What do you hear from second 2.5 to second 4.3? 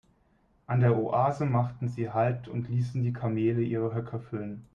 ließen die Kamele ihre Höcker